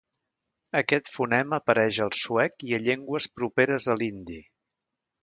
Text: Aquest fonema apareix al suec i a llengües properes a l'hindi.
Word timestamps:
Aquest 0.79 1.09
fonema 1.17 1.59
apareix 1.61 2.01
al 2.07 2.11
suec 2.23 2.67
i 2.71 2.75
a 2.79 2.83
llengües 2.89 3.31
properes 3.39 3.93
a 3.97 4.01
l'hindi. 4.03 4.45